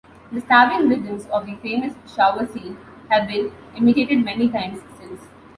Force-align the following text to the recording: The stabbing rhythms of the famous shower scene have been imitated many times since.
The 0.31 0.41
stabbing 0.41 0.89
rhythms 0.89 1.27
of 1.27 1.45
the 1.45 1.53
famous 1.57 1.93
shower 2.11 2.47
scene 2.47 2.75
have 3.11 3.27
been 3.27 3.51
imitated 3.75 4.25
many 4.25 4.49
times 4.49 4.79
since. 4.97 5.19